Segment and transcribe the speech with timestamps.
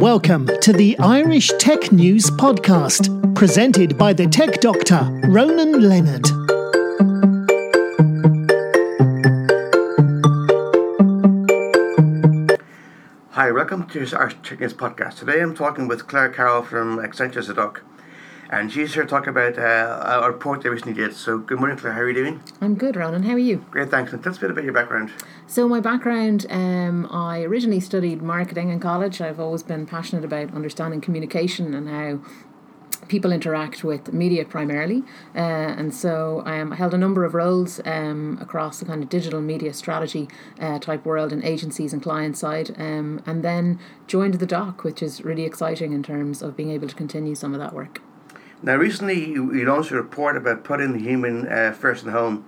[0.00, 6.26] Welcome to the Irish Tech News Podcast, presented by the tech doctor, Ronan Leonard.
[13.32, 15.16] Hi, welcome to our Tech News Podcast.
[15.16, 17.82] Today I'm talking with Claire Carroll from Accenture's The Dock,
[18.50, 21.14] and she's here to talk about uh, a report they recently did.
[21.14, 21.92] So, good morning, Claire.
[21.92, 22.42] How are you doing?
[22.60, 23.22] I'm good, Ronan.
[23.22, 23.64] How are you?
[23.70, 24.12] Great, thanks.
[24.12, 25.12] And tell us a bit about your background.
[25.46, 29.20] So, my background, um, I originally studied marketing in college.
[29.20, 32.20] I've always been passionate about understanding communication and how
[33.06, 35.02] people interact with media primarily.
[35.34, 39.08] Uh, and so um, I held a number of roles um, across the kind of
[39.08, 40.28] digital media strategy
[40.60, 42.70] uh, type world in agencies and client side.
[42.78, 46.86] Um, and then joined the Dock, which is really exciting in terms of being able
[46.86, 48.00] to continue some of that work.
[48.62, 52.44] Now, recently you, launched a report about putting the human uh, first in the home.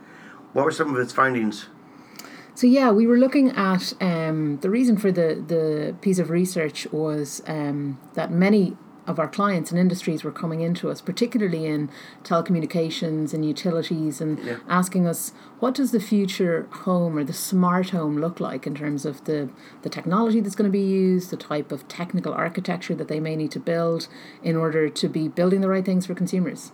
[0.53, 1.69] What were some of its findings?
[2.55, 6.87] So yeah, we were looking at um, the reason for the the piece of research
[6.93, 8.77] was um, that many
[9.13, 11.89] of our clients and industries were coming into us, particularly in
[12.25, 14.57] telecommunications and utilities, and Yeah.
[14.69, 19.05] asking us what does the future home or the smart home look like in terms
[19.07, 19.49] of the,
[19.83, 23.37] the technology that's going to be used, the type of technical architecture that they may
[23.37, 24.09] need to build
[24.43, 26.73] in order to be building the right things for consumers.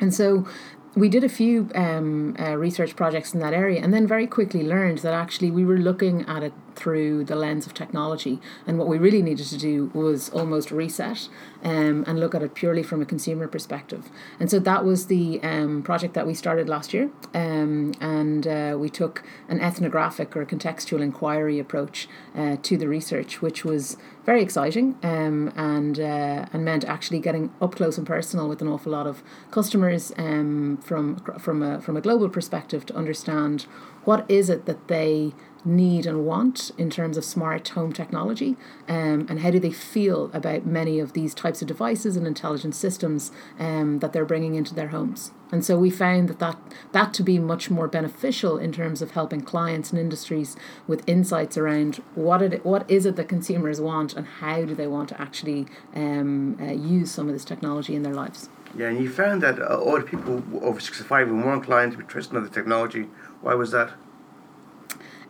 [0.00, 0.46] And so
[0.94, 4.62] we did a few um, uh, research projects in that area and then very quickly
[4.62, 8.40] learned that actually we were looking at it through the lens of technology.
[8.66, 11.28] And what we really needed to do was almost reset
[11.62, 14.10] um, and look at it purely from a consumer perspective.
[14.40, 17.10] And so that was the um, project that we started last year.
[17.34, 23.42] Um, and uh, we took an ethnographic or contextual inquiry approach uh, to the research,
[23.42, 28.48] which was very exciting um, and uh, and meant actually getting up close and personal
[28.48, 32.94] with an awful lot of customers um, from from a from a global perspective to
[32.94, 33.62] understand
[34.04, 35.32] what is it that they
[35.64, 38.56] need and want in terms of smart home technology
[38.88, 42.74] um, and how do they feel about many of these types of devices and intelligent
[42.74, 46.58] systems um, that they're bringing into their homes and so we found that, that
[46.92, 50.56] that to be much more beneficial in terms of helping clients and industries
[50.86, 54.86] with insights around what it what is it that consumers want and how do they
[54.86, 58.98] want to actually um, uh, use some of this technology in their lives Yeah, and
[59.02, 63.06] you found that uh, the people over 65 were one client trusting of the technology.
[63.42, 63.92] Why was that?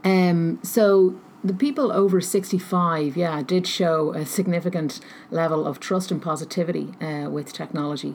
[0.05, 6.23] Um, so the people over 65, yeah, did show a significant level of trust and
[6.23, 8.15] positivity uh, with technology.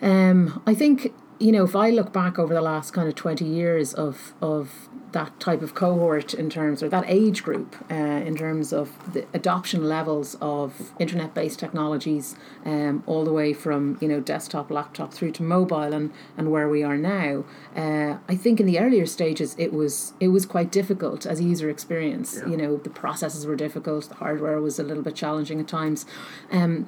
[0.00, 3.46] Um, I think, you know, if I look back over the last kind of 20
[3.46, 8.36] years of, of that type of cohort in terms, or that age group, uh, in
[8.36, 12.36] terms of the adoption levels of internet based technologies,
[12.66, 16.68] um, all the way from, you know, desktop, laptop through to mobile and, and where
[16.68, 20.70] we are now, uh, I think in the earlier stages it was it was quite
[20.70, 22.36] difficult as a user experience.
[22.36, 22.50] Yeah.
[22.50, 26.04] You know, the processes were difficult, the hardware was a little bit challenging at times.
[26.52, 26.86] Um,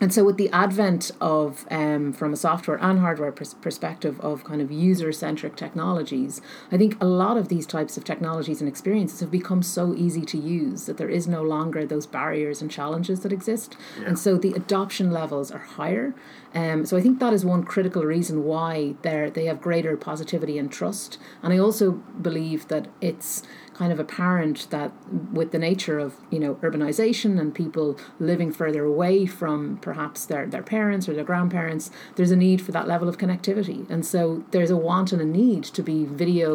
[0.00, 4.42] and so, with the advent of, um, from a software and hardware pers- perspective, of
[4.42, 8.68] kind of user centric technologies, I think a lot of these types of technologies and
[8.68, 12.70] experiences have become so easy to use that there is no longer those barriers and
[12.70, 13.76] challenges that exist.
[14.04, 16.14] And so, the adoption levels are higher.
[16.54, 20.58] Um, so, I think that is one critical reason why they're, they have greater positivity
[20.58, 21.18] and trust.
[21.42, 23.42] And I also believe that it's
[23.82, 24.90] kind of apparent that
[25.38, 27.88] with the nature of you know urbanization and people
[28.30, 31.84] living further away from perhaps their, their parents or their grandparents
[32.16, 34.20] there's a need for that level of connectivity and so
[34.52, 36.48] there's a want and a need to be video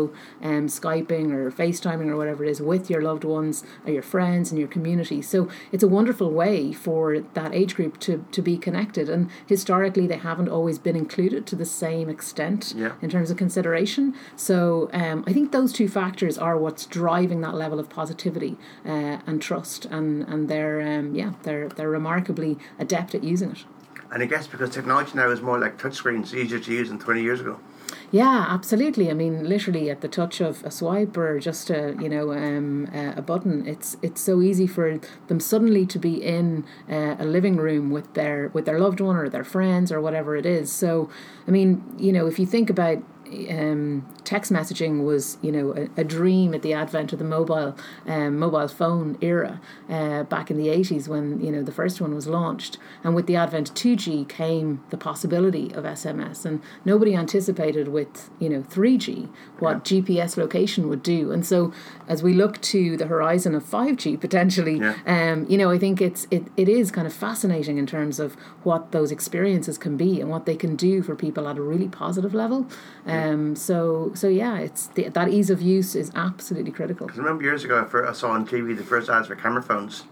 [0.49, 3.55] um, skyping or facetiming or whatever it is with your loved ones
[3.85, 5.39] or your friends and your community so
[5.73, 10.21] it's a wonderful way for that age group to, to be connected and historically they
[10.29, 12.93] haven't always been included to the same extent Yeah.
[13.01, 14.03] in terms of consideration.
[14.35, 19.19] So um, I think those two factors are what's driving that level of positivity uh,
[19.25, 23.65] and trust, and and they're um, yeah they're they're remarkably adept at using it.
[24.11, 27.21] And I guess because technology now is more like touchscreens, easier to use than 20
[27.21, 27.59] years ago.
[28.09, 29.09] Yeah, absolutely.
[29.09, 32.89] I mean, literally at the touch of a swipe or just a you know um,
[32.93, 37.25] a a button, it's it's so easy for them suddenly to be in uh, a
[37.25, 40.71] living room with their with their loved one or their friends or whatever it is.
[40.71, 41.09] So,
[41.47, 42.99] I mean, you know, if you think about
[43.49, 47.75] um, text messaging was you know a, a dream at the advent of the mobile
[48.05, 49.59] um, mobile phone era
[49.89, 52.77] uh, back in the 80s when you know the first one was launched.
[53.03, 58.29] And with the advent of 2G came the possibility of SMS and nobody anticipated with
[58.39, 61.31] you know 3G what GPS location would do.
[61.31, 61.73] And so
[62.07, 64.95] as we look to the horizon of 5G potentially Yeah.
[65.05, 68.35] um, you know I think it's it, it is kind of fascinating in terms of
[68.63, 71.87] what those experiences can be and what they can do for people at a really
[71.87, 72.67] positive level.
[73.05, 73.16] um,
[73.55, 77.43] so so yeah it's the, that ease of use is absolutely critical Because I remember
[77.43, 77.75] years ago,
[78.07, 80.03] I saw on TV the first ads for camera phones.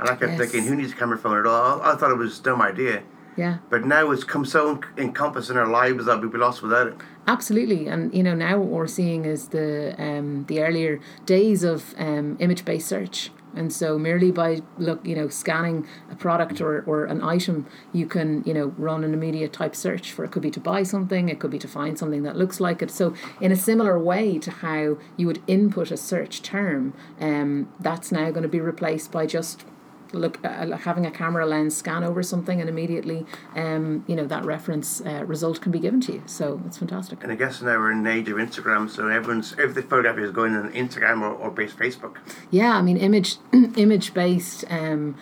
[0.00, 0.38] And I kept Yes.
[0.40, 1.82] thinking, who needs a camera phone at all?
[1.82, 3.02] I thought it was a dumb idea.
[3.36, 3.58] Yeah.
[3.68, 6.94] But now it's come so encompassed in our lives that we'd be lost without it.
[7.26, 11.94] Absolutely, and you know now what we're seeing is the um, the earlier days of
[11.98, 16.82] um, image based search, and so merely by look you know scanning a product or,
[16.86, 20.30] or an item, you can you know run an immediate type search for it.
[20.30, 22.90] Could be to buy something, it could be to find something that looks like it.
[22.90, 28.12] So in a similar way to how you would input a search term, um, that's
[28.12, 29.64] now going to be replaced by just
[30.12, 33.26] look uh, having a camera lens scan over something and immediately
[33.56, 37.22] um, you know that reference uh, result can be given to you so it's fantastic
[37.22, 40.30] And I guess now we're in an age of Instagram, so everyone's every photograph is
[40.30, 42.16] going on Instagram or, or based Facebook.
[42.50, 43.36] yeah i mean image
[43.76, 45.16] image based um,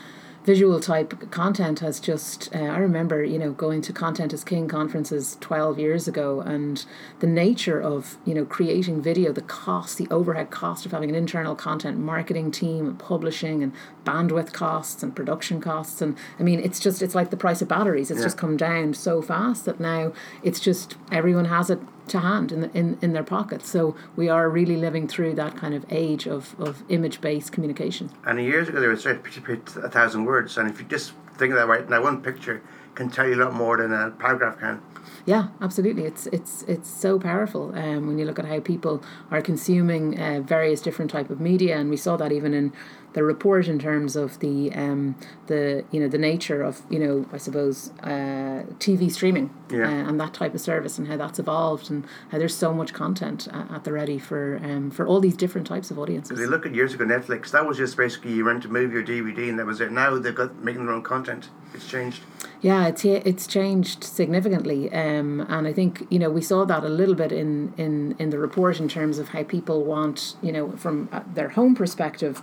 [0.46, 4.68] visual type content has just uh, i remember you know going to content as king
[4.68, 6.86] conferences 12 years ago and
[7.18, 11.16] the nature of you know creating video the cost the overhead cost of having an
[11.16, 13.72] internal content marketing team and publishing and
[14.04, 17.66] bandwidth costs and production costs and i mean it's just it's like the price of
[17.66, 18.26] batteries it's Yeah.
[18.26, 20.12] just come down so fast that now
[20.44, 23.68] it's just everyone has it to hand in, the, in in their pockets.
[23.68, 28.10] So we are really living through that kind of age of, of image based communication.
[28.24, 31.52] And years ago, they say picture put a thousand words, and if you just think
[31.52, 32.62] of that right now, one picture
[32.94, 34.80] can tell you a lot more than a paragraph can.
[35.26, 36.04] Yeah, absolutely.
[36.04, 39.02] It's it's it's so powerful um, when you look at how people
[39.32, 42.72] are consuming uh, various different type of media, and we saw that even in
[43.12, 45.16] the report in terms of the um,
[45.48, 49.88] the you know the nature of you know I suppose uh, TV streaming Yeah.
[49.88, 52.92] uh, and that type of service and how that's evolved and how there's so much
[52.92, 56.38] content at, at the ready for um, for all these different types of audiences.
[56.38, 58.96] If you look at years ago, Netflix, that was just basically you rent a movie
[58.96, 59.90] or DVD, and that was it.
[59.90, 61.48] Now they've got making their own content.
[61.74, 62.22] It's changed.
[62.62, 66.88] Yeah, it's it's changed significantly, um, and I think you know we saw that a
[66.88, 70.72] little bit in in in the report in terms of how people want you know
[70.76, 72.40] from uh, their home perspective.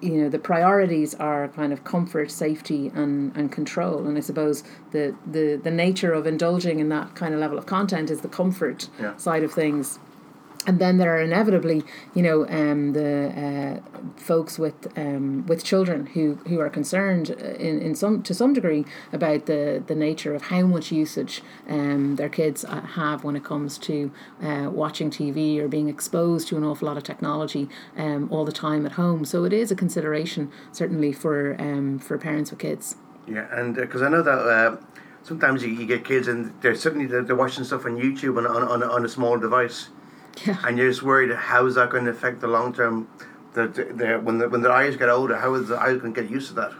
[0.00, 4.62] You know the priorities are kind of comfort, safety, and, and control, and I suppose
[4.92, 8.28] the, the the nature of indulging in that kind of level of content is the
[8.28, 9.16] comfort Yeah.
[9.16, 9.98] side of things
[10.68, 11.82] and then there are inevitably,
[12.14, 17.54] you know, um, the uh, folks with um, with children who, who are concerned uh,
[17.54, 22.16] in, in some to some degree about the, the nature of how much usage um,
[22.16, 24.12] their kids uh, have when it comes to
[24.42, 27.66] uh, watching TV or being exposed to an awful lot of technology
[27.96, 29.24] um, all the time at home.
[29.24, 32.96] So it is a consideration certainly for um, for parents with kids.
[33.26, 34.76] Yeah, and because I know that uh,
[35.22, 38.46] sometimes you, you get kids and they're suddenly they're, they're watching stuff on YouTube on,
[38.46, 39.88] on, on a small device,
[40.46, 40.58] Yeah.
[40.64, 43.08] and you're just worried how is that going to affect the long term.
[43.54, 46.20] The, the, when the, when their eyes get older, how is the eyes going to
[46.22, 46.72] get used to that?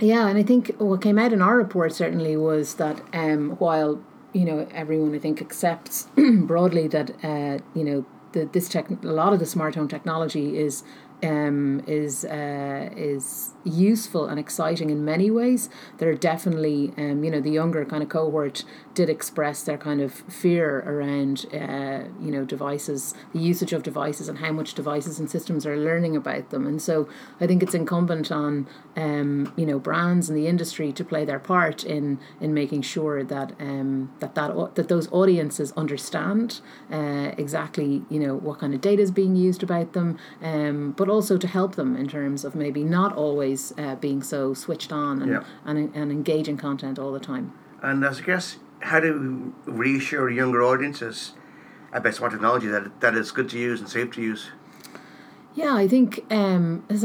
[0.00, 4.02] Yeah, and I think what came out in our report certainly was that um, while
[4.32, 8.96] you know everyone I think accepts broadly that uh, you know the, this tech a
[9.06, 10.82] lot of the smart home technology is
[11.22, 15.68] um, is uh, is useful and exciting in many ways.
[15.98, 18.64] There are definitely um, you know the younger kind of cohort
[18.94, 24.28] did express their kind of fear around uh, you know devices, the usage of devices,
[24.28, 26.66] and how much devices and systems are learning about them.
[26.66, 27.08] And so
[27.40, 28.66] I think it's incumbent on
[28.96, 33.22] um, you know brands and the industry to play their part in in making sure
[33.24, 36.60] that um, that that that those audiences understand
[36.90, 41.08] uh, exactly you know what kind of data is being used about them, um, but
[41.08, 45.22] also to help them in terms of maybe not always uh, being so switched on
[45.22, 45.44] and, Yeah.
[45.64, 47.52] and and engaging content all the time.
[47.82, 51.32] And I guess how do we reassure younger audiences
[51.92, 54.50] about smart technology that that it's good to use and safe to use?
[55.54, 57.04] Yeah, I think um, there's,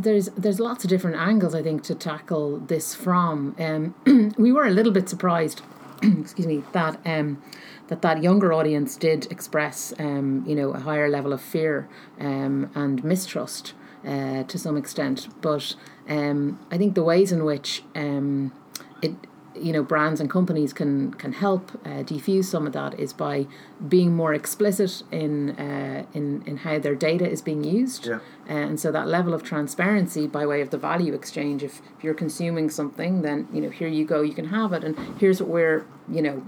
[0.00, 3.54] there's there's lots of different angles I think to tackle this from.
[3.58, 3.94] Um,
[4.38, 5.60] we were a little bit surprised,
[6.02, 7.42] excuse me, that um,
[7.88, 11.86] that that younger audience did express um, you know a higher level of fear
[12.18, 13.74] um, and mistrust
[14.06, 15.28] uh, to some extent.
[15.40, 15.74] But
[16.08, 18.52] um, I think the ways in which um,
[19.00, 19.14] it
[19.62, 23.46] you know brands and companies can can help uh, defuse some of that is by
[23.88, 28.18] being more explicit in uh, in in how their data is being used Yeah.
[28.50, 32.04] Uh, and so that level of transparency by way of the value exchange if, if
[32.04, 35.40] you're consuming something then you know here you go you can have it and here's
[35.40, 35.84] what we're
[36.16, 36.42] you know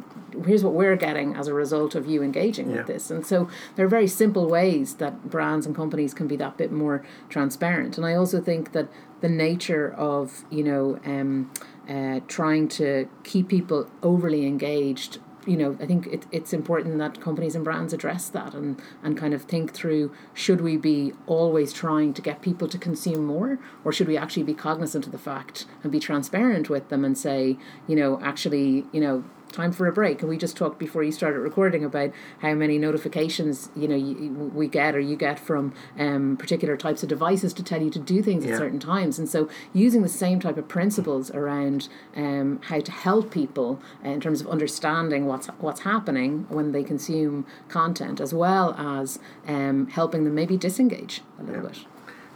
[0.47, 2.79] here's what we're getting as a result of you engaging Yeah.
[2.79, 6.37] with this and so there are very simple ways that brands and companies can be
[6.45, 8.89] that bit more transparent and i also think that
[9.21, 11.51] the nature of you know um,
[11.89, 15.19] uh, trying to keep people overly engaged.
[15.47, 19.15] You know i think it, it's important that companies and brands address that and and
[19.15, 23.59] kind of think through should we be always trying to get people to consume more
[23.85, 27.19] or should we actually be cognizant of the fact and be transparent with them and
[27.19, 29.23] say you know actually you know
[29.55, 30.21] time for a break.
[30.21, 34.31] And we just talked before you started recording about how many notifications you know you,
[34.55, 37.99] we get or you get from um, particular types of devices to tell you to
[37.99, 38.53] do things Yeah.
[38.53, 39.19] at certain times.
[39.19, 44.21] And so using the same type of principles around um, how to help people in
[44.21, 50.25] terms of understanding what's what's happening when they consume content, as well as um, helping
[50.25, 51.79] them maybe disengage a little bit.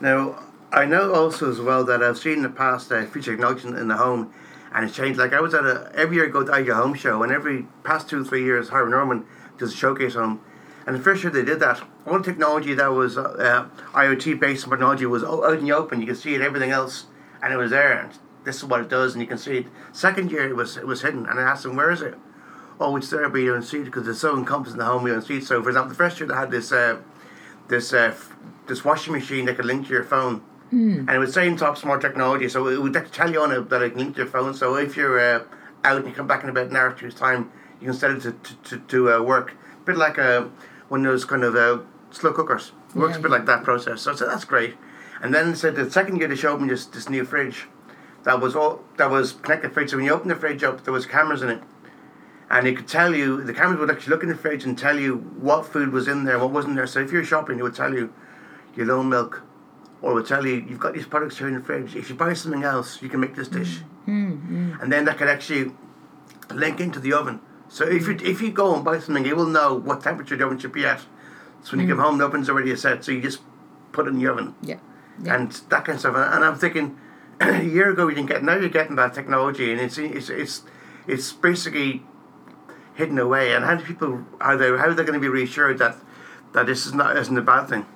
[0.01, 3.67] Now, I know also as well that I've seen in the past uh, future technology
[3.69, 4.33] in the home,
[4.73, 5.19] and it's changed.
[5.19, 7.67] Like I was at a every year I go to Ideal Home Show, and every
[7.85, 9.25] past two three years, Harvey Norman
[9.59, 10.41] does a showcase home.
[10.87, 14.69] And the first year they did that, all the technology that was uh, IoT based
[14.69, 16.01] technology was out in the open.
[16.01, 17.07] You could see it, everything else,
[17.43, 17.93] and it was there.
[17.93, 18.11] And
[18.45, 19.67] this is what it does, and you can see it.
[19.93, 22.15] Second year it was it was hidden, and I asked them, "Where is it?"
[22.81, 25.07] Oh, it's there, but you don't see it because it's so encompassed in the home.
[25.07, 25.45] You don't see it.
[25.45, 26.99] So, for example, the first year they had this uh,
[27.69, 28.15] this uh,
[28.67, 31.79] this washing machine that could link to your phone, and it was say in top
[31.79, 32.49] smart technology.
[32.49, 34.55] So it would tell you on it that it can link to your phone.
[34.55, 35.45] So if you're uh,
[35.85, 38.11] out and you come back in about an hour or two's time, you can set
[38.11, 39.53] it to to, to, to uh, work.
[39.83, 40.47] A bit like uh,
[40.89, 41.79] one of those kind of uh,
[42.11, 42.73] slow cookers.
[42.91, 43.37] It works a bit Yeah.
[43.39, 44.03] like that process.
[44.03, 44.77] So I said that's great.
[45.23, 47.67] And then said the second year they showed me this this new fridge,
[48.25, 49.91] that was all that was connected fridge.
[49.91, 51.63] So when you open the fridge up, there was cameras in it
[52.51, 54.99] and it could tell you the cameras would actually look in the fridge and tell
[54.99, 56.87] you what food was in there, what wasn't there.
[56.87, 58.13] So if you're shopping, it would tell you
[58.75, 59.43] your low milk,
[60.03, 61.97] or would tell you you've got these products here in the fridge.
[61.97, 64.83] If you buy something else, you can make this dish, mm, mm.
[64.83, 65.73] and then that could actually
[66.51, 67.41] link into the oven.
[67.69, 70.47] So if you if you go and buy something, it will know what temperature the
[70.47, 71.01] oven should be at.
[71.63, 72.07] So when you come mm.
[72.07, 73.41] home, the oven's already set, so you just
[73.93, 74.79] put it in the oven Yeah.
[75.23, 75.35] yeah.
[75.35, 76.15] and that kind of stuff.
[76.15, 76.99] And, and I'm thinking,
[77.41, 78.43] a year ago we didn't get.
[78.43, 80.63] Now you're getting that technology, and it's it's it's
[81.07, 82.05] it's basically
[82.95, 83.55] hidden away.
[83.55, 85.97] And how do people are they how are they going to be reassured that
[86.53, 87.87] that this is not isn't a bad thing?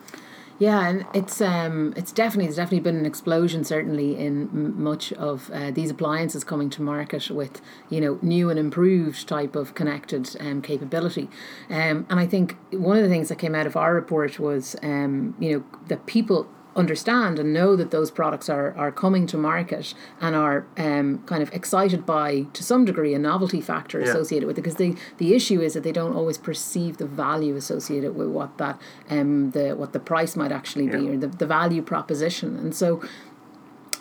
[0.59, 5.13] Yeah, and it's um, it's definitely there's definitely been an explosion certainly in m- much
[5.15, 9.75] of uh, these appliances coming to market with you know new and improved type of
[9.75, 11.29] connected um, capability,
[11.69, 14.77] um, and I think one of the things that came out of our report was
[14.83, 19.37] um, you know that people understand and know that those products are, are coming to
[19.37, 24.07] market and are um, kind of excited by to some degree a novelty factor Yeah.
[24.09, 24.63] associated with it.
[24.63, 28.59] Because the the issue is that they don't always perceive the value associated with what
[28.59, 32.57] that um the what the price might actually be or the, the value proposition.
[32.57, 33.03] And so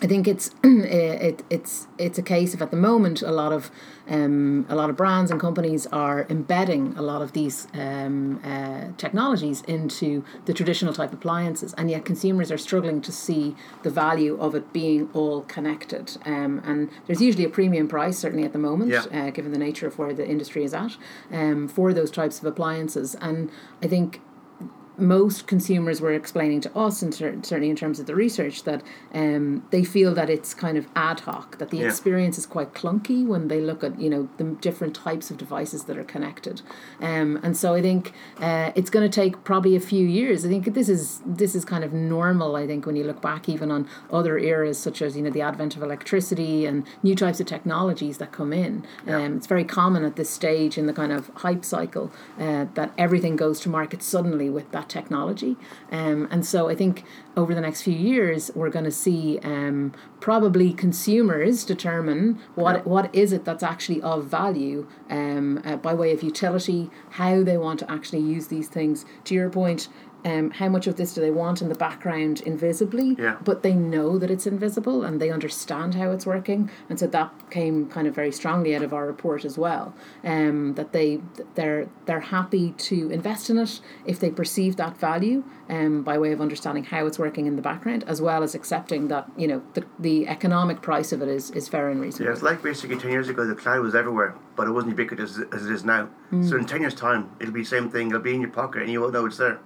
[0.02, 3.70] I think it's it, it's it's a case of at the moment a lot of
[4.08, 8.88] um, a lot of brands and companies are embedding a lot of these um, uh,
[8.98, 13.54] technologies into the traditional type appliances, and yet consumers are struggling to see
[13.84, 16.16] the value of it being all connected.
[16.26, 19.04] Um, and there's usually a premium price, certainly at the moment, Yeah.
[19.12, 20.96] uh, given the nature of where the industry is at,
[21.30, 23.14] um, for those types of appliances.
[23.20, 24.20] And I think
[24.98, 28.82] most consumers were explaining to us, and cer- certainly in terms of the research, that
[29.14, 31.86] um, they feel that it's kind of ad hoc, that the Yeah.
[31.86, 35.84] experience is quite clunky when they look at you know the different types of devices
[35.84, 36.62] that are connected,
[37.00, 40.44] um, and so I think uh, it's going to take probably a few years.
[40.44, 42.56] I think this is this is kind of normal.
[42.56, 45.42] I think when you look back even on other eras such as you know the
[45.42, 50.04] advent of electricity and new types of technologies that come in, um, it's very common
[50.04, 54.02] at this stage in the kind of hype cycle uh, that everything goes to market
[54.02, 55.56] suddenly with that technology.
[55.90, 57.04] Um, and so I think
[57.36, 62.82] over the next few years, we're going to see um, probably consumers determine what Yeah.
[62.82, 67.56] what is it that's actually of value um, uh, by way of utility, how they
[67.56, 69.04] want to actually use these things.
[69.24, 69.88] To your point.
[70.24, 73.16] Um, how much of this do they want in the background invisibly?
[73.18, 73.36] Yeah.
[73.44, 77.32] But they know that it's invisible and they understand how it's working, and so that
[77.50, 79.94] came kind of very strongly out of our report as well.
[80.24, 81.20] Um, that they
[81.54, 86.32] they're they're happy to invest in it if they perceive that value, um, by way
[86.32, 89.62] of understanding how it's working in the background, as well as accepting that you know
[89.74, 92.26] the the economic price of it is is fair and reasonable.
[92.26, 95.38] Yeah, it's like basically 10 years ago the cloud was everywhere, but it wasn't ubiquitous
[95.38, 96.08] as, as it is now.
[96.48, 98.08] So in 10 years' time, it'll be the same thing.
[98.08, 99.60] It'll be in your pocket and you won't know it's there.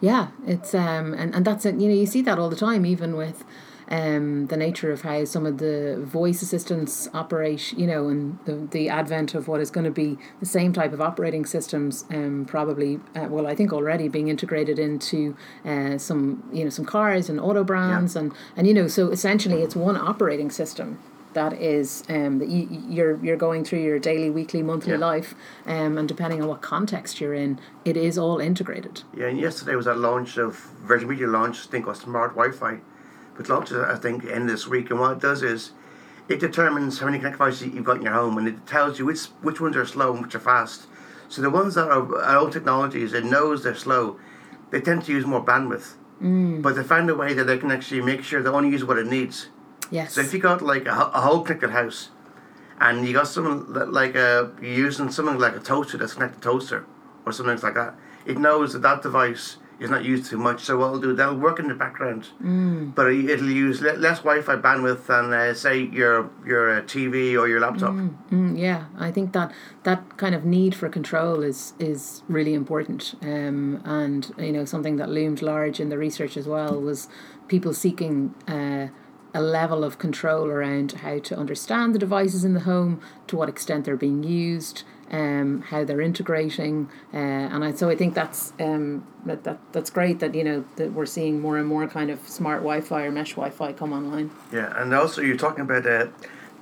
[0.00, 1.76] Yeah, it's um and, and that's it.
[1.76, 3.44] You know, you see that all the time, even with
[3.90, 7.72] um the nature of how some of the voice assistants operate.
[7.72, 10.92] You know, and the the advent of what is going to be the same type
[10.92, 12.04] of operating systems.
[12.10, 16.84] Um, probably uh, well, I think already being integrated into uh, some you know some
[16.84, 20.98] cars and auto brands and and you know so essentially it's one operating system
[21.38, 22.62] that is um, that you,
[22.96, 25.10] you're you're going through your daily, weekly, monthly Yeah.
[25.10, 25.30] life,
[25.66, 28.94] um, and depending on what context you're in, it is all integrated.
[29.16, 30.52] Yeah, and yesterday was that launch of
[30.90, 32.74] Virgin Media launch, I think, of smart Wi-Fi,
[33.36, 34.90] which launches I think end this week.
[34.90, 35.60] And what it does is,
[36.28, 39.04] it determines how many connected devices you've got in your home, and it tells you
[39.10, 40.80] which which ones are slow and which are fast.
[41.28, 44.18] So the ones that are, are old technologies, it knows they're slow.
[44.70, 45.88] They tend to use more bandwidth,
[46.22, 46.62] mm.
[46.64, 48.98] but they find a way that they can actually make sure they only use what
[48.98, 49.48] it needs.
[49.90, 50.14] Yes.
[50.14, 52.10] So if you got like a, a whole connected house,
[52.80, 56.40] and you got something that, like a you're using something like a toaster that's connected
[56.40, 56.86] to toaster
[57.26, 57.94] or something like that.
[58.26, 61.36] It knows that that device is not used too much, so what it'll do, that'll
[61.36, 62.92] work in the background, mm.
[62.94, 67.46] but it'll use le- less Wi-Fi bandwidth than uh, say your your uh, TV or
[67.46, 67.92] your laptop.
[67.92, 69.52] Mm, mm, yeah, I think that
[69.84, 74.96] that kind of need for control is is really important, um, and you know something
[74.96, 77.08] that loomed large in the research as well was
[77.46, 78.34] people seeking.
[78.46, 78.88] Uh,
[79.34, 83.48] a level of control around how to understand the devices in the home, to what
[83.48, 88.52] extent they're being used, um, how they're integrating, uh, and I, so I think that's
[88.60, 92.10] um, that, that that's great that you know that we're seeing more and more kind
[92.10, 94.30] of smart Wi-Fi or mesh Wi-Fi come online.
[94.52, 96.08] Yeah, and also you're talking about uh,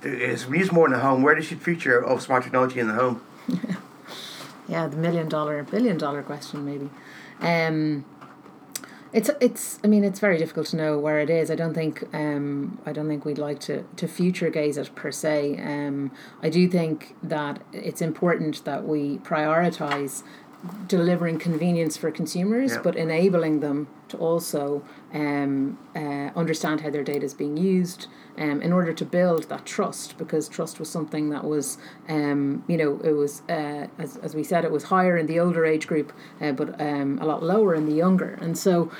[0.03, 1.23] is we use more in the home.
[1.23, 3.21] Where does the future of smart technology in the home?
[4.67, 6.89] yeah, the million dollar, billion dollar question maybe.
[7.41, 8.05] Um,
[9.13, 9.79] it's it's.
[9.83, 11.49] I mean, it's very difficult to know where it is.
[11.49, 12.03] I don't think.
[12.13, 15.57] Um, I don't think we'd like to to future gaze it per se.
[15.59, 16.11] Um,
[16.41, 20.23] I do think that it's important that we prioritize
[20.87, 22.81] delivering convenience for consumers, yeah.
[22.81, 24.83] but enabling them to also
[25.13, 29.65] um, uh, understand how their data is being used um, in order to build that
[29.65, 34.35] trust because trust was something that was um, you know it was uh, as, as
[34.35, 37.41] we said it was higher in the older age group uh, but um, a lot
[37.43, 38.37] lower in the younger.
[38.41, 38.91] And so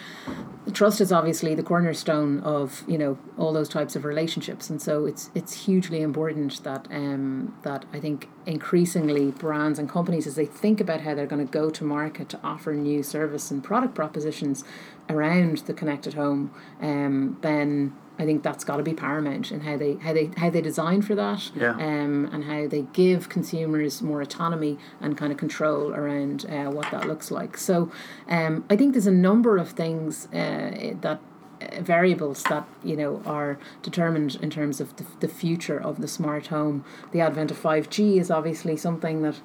[0.73, 4.69] trust is obviously the cornerstone of you know all those types of relationships.
[4.69, 10.25] And so it's it's hugely important that um, that I think increasingly brands and companies
[10.25, 13.51] as they think about how they're going to go to market to offer new service
[13.51, 14.63] and product propositions
[15.09, 19.77] around the connected home, um, then I think that's got to be paramount in how
[19.77, 21.71] they how they how they design for that, yeah.
[21.71, 26.89] um, and how they give consumers more autonomy and kind of control around uh, what
[26.91, 27.57] that looks like.
[27.57, 27.91] So,
[28.27, 31.19] um, I think there's a number of things uh, that
[31.61, 36.07] uh, variables that you know are determined in terms of the, the future of the
[36.07, 36.83] smart home.
[37.11, 39.39] The advent of five G is obviously something that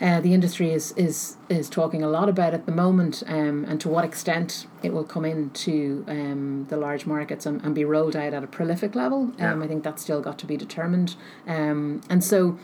[0.00, 3.80] uh, the industry is, is is talking a lot about at the moment, um, and
[3.80, 8.14] to what extent it will come into um, the large markets and, and be rolled
[8.14, 9.22] out at a prolific level.
[9.22, 9.62] Um, yeah.
[9.62, 11.16] I think that's still got to be determined.
[11.46, 12.58] Um, and so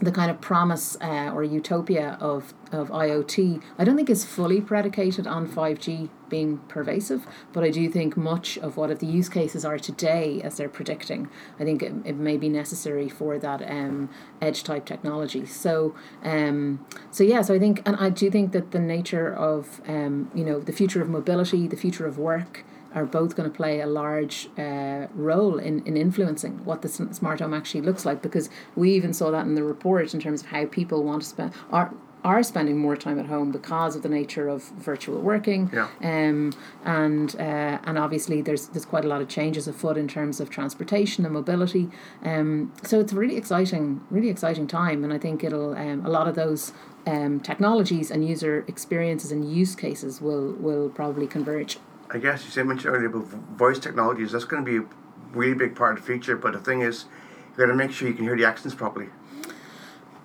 [0.00, 4.60] the kind of promise uh, or utopia of, of IoT, I don't think is fully
[4.60, 9.64] predicated on 5G being pervasive, but I do think much of what the use cases
[9.64, 14.08] are today, as they're predicting, I think it, it may be necessary for that um,
[14.40, 15.44] edge type technology.
[15.44, 19.82] So, um, so yeah, so I think, and I do think that the nature of,
[19.86, 23.56] um, you know, the future of mobility, the future of work, are both going to
[23.56, 28.22] play a large uh, role in, in influencing what the smart home actually looks like
[28.22, 31.28] because we even saw that in the report in terms of how people want to
[31.28, 35.70] spend are are spending more time at home because of the nature of virtual working.
[35.72, 35.88] Yeah.
[36.02, 36.52] um,
[36.84, 40.50] and uh, and obviously there's there's quite a lot of changes afoot in terms of
[40.50, 41.88] transportation and mobility.
[42.22, 46.10] Um, so it's a really exciting really exciting time and I think it'll um, a
[46.10, 46.72] lot of those
[47.06, 51.78] um, technologies and user experiences and use cases will will probably converge
[52.12, 54.32] I guess you said mentioned earlier about voice technologies.
[54.32, 54.88] That's going to be a
[55.32, 56.36] really big part of the future.
[56.36, 57.04] But the thing is,
[57.48, 59.06] you've got to make sure you can hear the accents properly.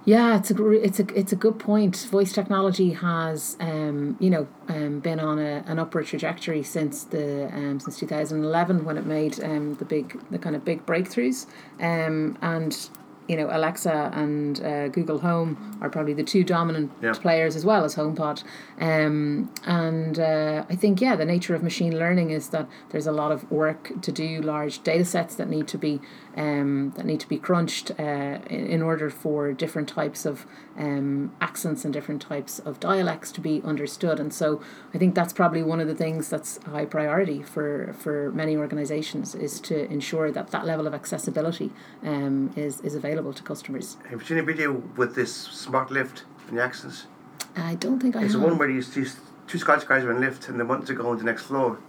[0.05, 1.95] Yeah, it's a it's a it's a good point.
[2.11, 7.47] Voice technology has um, you know um, been on a, an upward trajectory since the
[7.47, 11.47] um, since 2011 when it made um, the big the kind of big breakthroughs
[11.79, 12.89] um, and
[13.27, 17.13] you know, Alexa and uh, Google Home are probably the two dominant yeah.
[17.13, 18.43] players as well as HomePod.
[18.79, 23.11] Um, and uh, I think, yeah, the nature of machine learning is that there's a
[23.11, 25.99] lot of work to do, large data sets that need to be
[26.35, 28.03] um, that need to be crunched uh,
[28.49, 30.45] in, in, order for different types of
[30.77, 34.19] um, accents and different types of dialects to be understood.
[34.19, 34.61] And so
[34.93, 38.57] I think that's probably one of the things that's a high priority for, for many
[38.57, 41.71] organizations is to ensure that that level of accessibility
[42.03, 43.97] um, is, is available to customers.
[44.09, 47.07] Have you seen a video with this smart lift and the accents?
[47.55, 48.41] I don't think I it's have.
[48.41, 49.05] the one where these two,
[49.47, 51.79] two Scottish guys are in lift and they want to go on the next floor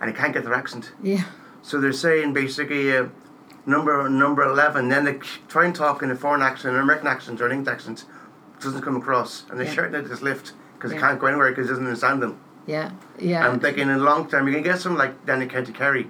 [0.00, 0.92] and they can't get their accent.
[1.02, 1.24] Yeah.
[1.62, 3.06] So they're saying basically uh,
[3.66, 5.14] number number 11, then they
[5.48, 8.04] try and talk in a foreign accent, an American accent or an English accent,
[8.62, 9.44] doesn't come across.
[9.50, 9.74] And they're yeah.
[9.74, 11.00] shouting at this lift because yeah.
[11.00, 12.40] can't go anywhere because he doesn't understand them.
[12.66, 13.46] Yeah, yeah.
[13.46, 16.08] I'm thinking in the long term, you can get some like in County Kerry.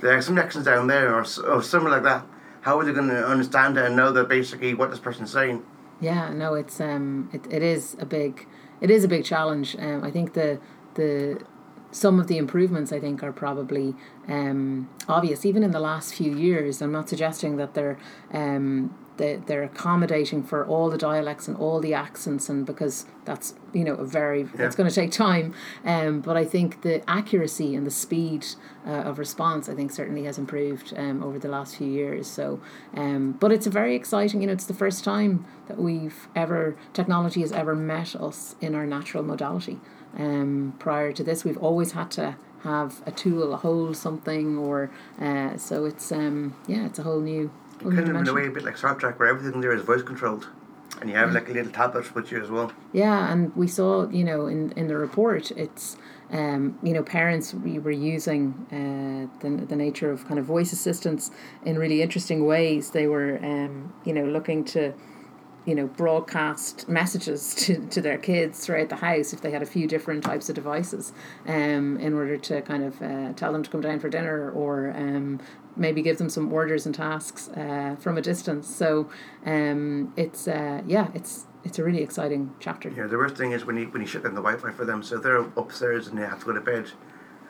[0.00, 2.26] There are some accents down there or, or something like that
[2.66, 5.64] how are they going to understand it and know that basically what this person's saying?
[6.00, 8.48] Yeah, no, it's um, it, it is a big,
[8.80, 9.76] it is a big challenge.
[9.78, 10.58] Um, I think the
[10.94, 11.44] the
[11.92, 13.94] some of the improvements I think are probably
[14.26, 16.82] um, obvious even in the last few years.
[16.82, 17.98] I'm not suggesting that they're
[18.32, 23.54] um, they, they're accommodating for all the dialects and all the accents and because that's
[23.72, 24.66] you know a very Yeah.
[24.66, 25.54] it's going to take time.
[25.84, 28.46] Um, but I think the accuracy and the speed
[28.86, 32.26] uh, of response I think certainly has improved um, over the last few years.
[32.26, 32.60] So
[32.94, 36.76] um, but it's a very exciting you know it's the first time that we've ever
[36.92, 39.80] technology has ever met us in our natural modality.
[40.18, 44.90] Um, prior to this we've always had to have a tool a hold something or
[45.20, 47.50] uh, so it's um, yeah it's a whole new
[47.80, 50.02] Kind of in a way a bit like Star Trek where everything there is voice
[50.02, 50.48] controlled.
[51.00, 52.72] And you have like a little tablet with you as well.
[52.92, 55.98] Yeah, and we saw, you know, in, in the report, it's,
[56.30, 60.72] um, you know, parents we were using uh, the, the nature of kind of voice
[60.72, 61.30] assistants
[61.66, 62.92] in really interesting ways.
[62.92, 64.94] They were, um, you know, looking to,
[65.66, 69.66] you know, broadcast messages to, to their kids throughout the house if they had a
[69.66, 71.12] few different types of devices
[71.46, 74.92] um, in order to kind of uh, tell them to come down for dinner or
[74.96, 75.40] um,
[75.76, 78.74] maybe give them some orders and tasks uh, from a distance.
[78.74, 79.10] So
[79.44, 82.88] um, it's, uh, yeah, it's, it's a really exciting chapter.
[82.90, 85.02] Yeah, the worst thing is when you when you shut down the Wi-Fi for them.
[85.02, 86.92] So they're upstairs and they have to go to bed,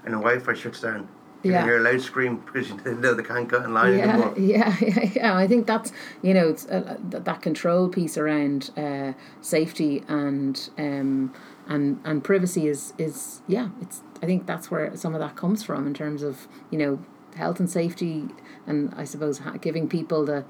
[0.05, 1.07] and the Wi-Fi shuts down.
[1.42, 1.59] You Yeah.
[1.61, 4.35] can hear a loud scream because you know they can't get in line yeah, anymore.
[4.38, 5.37] yeah, yeah, yeah.
[5.37, 10.68] I think that's you know it's uh, that, that control piece around uh, safety and
[10.79, 11.33] um,
[11.68, 13.68] and and privacy is is yeah.
[13.81, 16.99] It's I think that's where some of that comes from in terms of you know
[17.37, 18.29] health and safety
[18.66, 20.44] and I suppose giving people the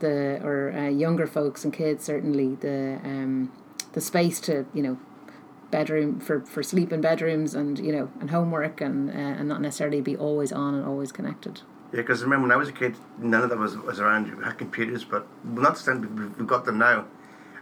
[0.00, 3.52] the or uh, younger folks and kids certainly the um,
[3.92, 4.98] the space to you know
[5.72, 9.60] bedroom for for sleep in bedrooms and you know and homework and uh, and not
[9.60, 11.62] necessarily be always on and always connected.
[11.92, 14.34] Yeah, because remember when I was a kid, none of that was, was around.
[14.34, 17.04] We had computers, but not to the extent we've, got them now.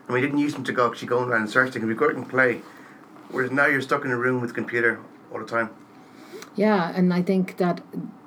[0.07, 1.85] And we didn't use them to go actually go around and search things.
[1.85, 2.61] We go out and play.
[3.31, 5.01] Whereas now you're stuck in a room with a computer
[5.33, 5.71] all the time.
[6.55, 7.81] Yeah, and I think that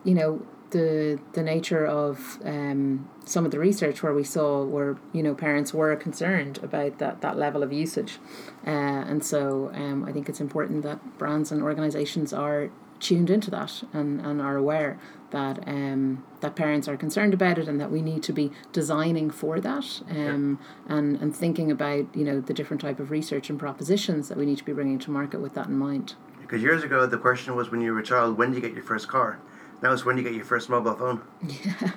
[0.04, 4.98] you know the the nature of um, some of the research where we saw where
[5.14, 8.20] you know parents were concerned about that that level of usage,
[8.68, 8.70] uh,
[9.10, 13.84] and so um, I think it's important that brands and organisations are tuned into that
[13.92, 14.98] and, and are aware
[15.32, 19.30] that um, that parents are concerned about it and that we need to be designing
[19.30, 23.60] for that um, and and thinking about you know the different type of research and
[23.60, 26.16] propositions that we need to be bringing to market with that in mind.
[26.42, 28.74] Because years ago, the question was when you were a child, when do you get
[28.74, 29.40] your first car?
[29.84, 31.22] Now it's when you get your first mobile phone.
[31.46, 31.92] Yeah,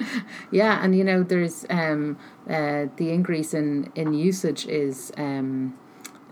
[0.50, 5.78] yeah, and you know, there's um, uh, the increase in, in usage is, um,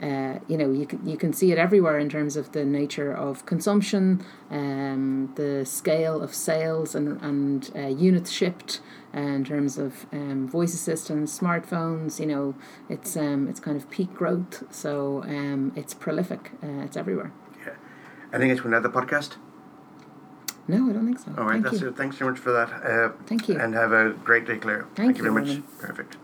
[0.00, 3.12] uh, you know, you can, you can see it everywhere in terms of the nature
[3.12, 8.80] of consumption, um, the scale of sales and, and uh, units shipped,
[9.14, 12.18] uh, in terms of um, voice assistants, smartphones.
[12.18, 12.54] You know,
[12.88, 16.52] it's um, it's kind of peak growth, so um, it's prolific.
[16.62, 17.32] Uh, it's everywhere.
[17.66, 17.74] Yeah.
[18.32, 19.36] I think it's another podcast.
[20.68, 21.32] No, I don't think so.
[21.38, 21.88] All right, Thank that's you.
[21.88, 21.96] it.
[21.96, 22.70] Thanks so much for that.
[22.84, 23.58] Uh, Thank you.
[23.58, 24.86] And have a great day, Claire.
[24.96, 25.60] Thank you very much.
[25.78, 26.16] Perfect.